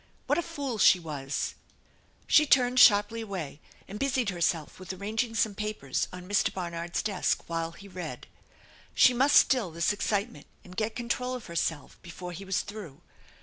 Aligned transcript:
What 0.25 0.39
a 0.39 0.41
fool 0.41 0.79
she 0.79 0.99
was! 0.99 1.53
186 2.25 2.33
THE 2.33 2.63
ENCHANTED 2.63 2.89
BARN 3.07 3.19
187 3.21 3.21
She 3.21 3.21
turned 3.21 3.21
sharply 3.21 3.21
away 3.21 3.61
and 3.87 3.99
busied 3.99 4.29
herself 4.29 4.79
with 4.79 4.89
arrang 4.89 5.23
ing 5.23 5.35
some 5.35 5.53
papers 5.53 6.07
on 6.11 6.27
Mr. 6.27 6.51
Barnard's 6.51 7.03
desk 7.03 7.43
while 7.45 7.73
he 7.73 7.87
read. 7.87 8.25
She 8.95 9.13
must 9.13 9.35
still 9.35 9.69
this 9.69 9.93
excitement 9.93 10.47
and 10.63 10.75
get 10.75 10.95
control 10.95 11.35
of 11.35 11.45
herself 11.45 11.99
before 12.01 12.31
he 12.31 12.43
was 12.43 12.61
through. 12.61 13.01